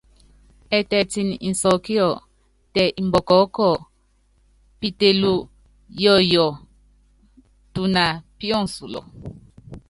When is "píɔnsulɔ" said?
8.37-9.01